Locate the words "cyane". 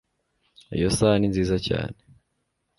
1.67-1.97